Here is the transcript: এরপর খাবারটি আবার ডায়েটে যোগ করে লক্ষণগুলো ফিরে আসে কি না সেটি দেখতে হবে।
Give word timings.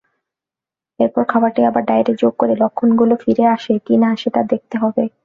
এরপর 0.99 1.23
খাবারটি 1.23 1.61
আবার 1.65 1.83
ডায়েটে 1.85 2.13
যোগ 2.21 2.33
করে 2.37 2.53
লক্ষণগুলো 2.55 3.13
ফিরে 3.23 3.45
আসে 3.55 3.73
কি 3.85 3.95
না 3.97 4.09
সেটি 4.21 4.41
দেখতে 4.51 4.75
হবে। 4.77 5.03